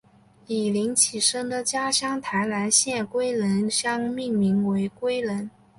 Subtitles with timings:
[0.47, 5.47] 以林启生的家乡台南县归仁乡命名为归仁。